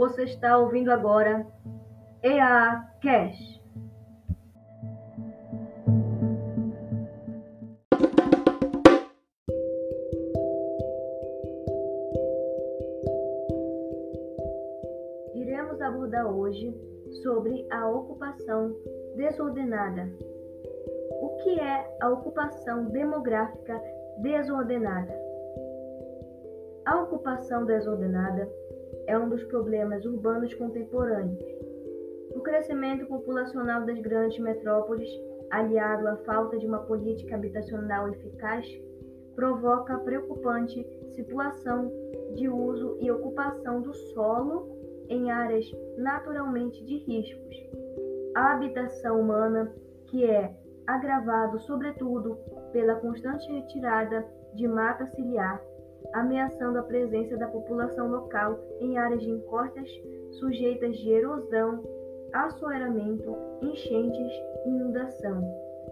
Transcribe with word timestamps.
Você 0.00 0.22
está 0.24 0.56
ouvindo 0.56 0.90
agora 0.90 1.46
EA 2.22 2.88
Cash. 3.02 3.60
Iremos 15.34 15.82
abordar 15.82 16.26
hoje 16.34 16.74
sobre 17.22 17.68
a 17.70 17.86
ocupação 17.86 18.74
desordenada. 19.16 20.10
O 21.20 21.36
que 21.42 21.60
é 21.60 21.96
a 22.00 22.08
ocupação 22.08 22.86
demográfica 22.86 23.78
desordenada? 24.22 25.12
A 26.86 27.02
ocupação 27.02 27.66
desordenada 27.66 28.50
é 29.06 29.18
um 29.18 29.28
dos 29.28 29.42
problemas 29.44 30.04
urbanos 30.04 30.52
contemporâneos. 30.54 31.38
O 32.34 32.40
crescimento 32.40 33.06
populacional 33.06 33.84
das 33.84 33.98
grandes 34.00 34.38
metrópoles, 34.38 35.08
aliado 35.50 36.06
à 36.06 36.16
falta 36.18 36.56
de 36.58 36.66
uma 36.66 36.78
política 36.80 37.34
habitacional 37.34 38.08
eficaz, 38.08 38.66
provoca 39.34 39.94
a 39.94 39.98
preocupante 39.98 40.86
situação 41.14 41.90
de 42.34 42.48
uso 42.48 42.96
e 43.00 43.10
ocupação 43.10 43.80
do 43.82 43.92
solo 43.92 44.68
em 45.08 45.30
áreas 45.30 45.66
naturalmente 45.98 46.84
de 46.84 46.98
riscos. 46.98 47.56
A 48.36 48.52
habitação 48.52 49.20
humana, 49.20 49.72
que 50.06 50.24
é 50.24 50.54
agravado 50.86 51.58
sobretudo 51.60 52.38
pela 52.72 52.94
constante 52.96 53.50
retirada 53.50 54.24
de 54.54 54.68
mata 54.68 55.06
ciliar, 55.06 55.60
ameaçando 56.12 56.78
a 56.78 56.82
presença 56.82 57.36
da 57.36 57.46
população 57.46 58.08
local 58.10 58.58
em 58.80 58.98
áreas 58.98 59.22
de 59.22 59.30
encostas 59.30 59.88
sujeitas 60.32 60.96
de 60.96 61.10
erosão, 61.10 61.82
assoreamento, 62.32 63.36
enchentes 63.62 64.32
e 64.64 64.68
inundação. 64.68 65.42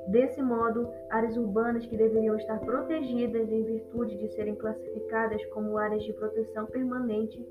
Desse 0.09 0.41
modo, 0.41 0.89
áreas 1.11 1.37
urbanas 1.37 1.85
que 1.85 1.97
deveriam 1.97 2.37
estar 2.37 2.59
protegidas 2.61 3.51
em 3.51 3.63
virtude 3.63 4.17
de 4.17 4.29
serem 4.29 4.55
classificadas 4.55 5.45
como 5.47 5.77
áreas 5.77 6.03
de 6.03 6.13
proteção 6.15 6.67
permanente 6.67 7.47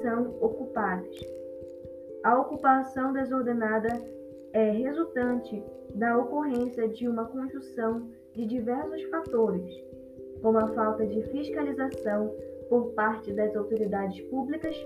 são 0.00 0.36
ocupadas. 0.40 1.14
A 2.24 2.38
ocupação 2.38 3.12
desordenada 3.12 3.88
é 4.52 4.70
resultante 4.70 5.62
da 5.94 6.16
ocorrência 6.16 6.88
de 6.88 7.08
uma 7.08 7.26
conjunção 7.26 8.08
de 8.32 8.46
diversos 8.46 9.02
fatores, 9.04 9.70
como 10.42 10.58
a 10.58 10.68
falta 10.68 11.06
de 11.06 11.22
fiscalização 11.22 12.34
por 12.68 12.92
parte 12.92 13.32
das 13.32 13.54
autoridades 13.56 14.20
públicas 14.28 14.76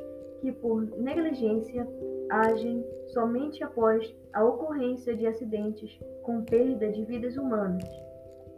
que, 0.40 0.52
por 0.52 0.82
negligência, 0.98 1.86
agem 2.30 2.84
somente 3.08 3.62
após 3.64 4.14
a 4.32 4.44
ocorrência 4.44 5.16
de 5.16 5.26
acidentes 5.26 5.98
com 6.22 6.42
perda 6.42 6.90
de 6.90 7.04
vidas 7.04 7.36
humanas, 7.36 7.84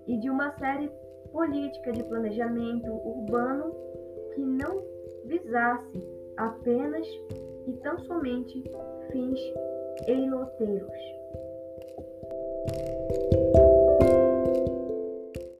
e 0.06 0.16
de 0.16 0.30
uma 0.30 0.50
série 0.58 0.90
política 1.30 1.92
de 1.92 2.02
planejamento 2.04 2.90
urbano 2.90 3.74
que 4.34 4.40
não 4.40 4.82
visasse 5.26 6.02
apenas 6.36 7.06
e 7.66 7.72
tão 7.82 7.98
somente 7.98 8.64
fins 9.12 9.38
eiloteiros. 10.06 11.18